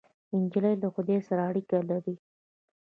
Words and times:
نجلۍ 0.41 0.73
له 0.83 0.87
خدای 0.95 1.19
سره 1.27 1.41
اړیکه 1.49 1.77
لري. 1.89 2.15